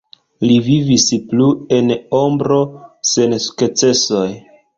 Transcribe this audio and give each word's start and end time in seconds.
Li 0.43 0.53
vivis 0.67 1.03
plu 1.33 1.49
en 1.77 1.93
"ombro" 2.21 2.59
sen 3.13 3.37
sukcesoj. 3.47 4.25